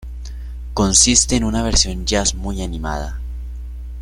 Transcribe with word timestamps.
Consiste 0.73 1.35
en 1.35 1.43
una 1.43 1.61
versión 1.61 2.07
Jazz 2.07 2.33
muy 2.33 2.63
animada. 2.63 3.19